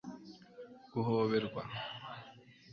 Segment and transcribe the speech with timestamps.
[0.91, 1.63] guhoberwa